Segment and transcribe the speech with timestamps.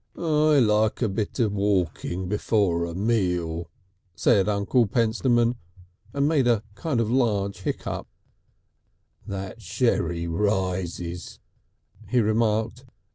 [0.17, 3.69] "I likes a bit of walking before a meal,"
[4.15, 5.57] said Uncle Pentstemon,
[6.11, 8.07] and made a kind of large hiccup.
[9.27, 11.37] "That sherry rises,"
[12.09, 12.83] he remarked.